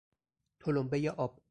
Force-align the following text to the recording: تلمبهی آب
تلمبهی 0.59 1.09
آب 1.09 1.39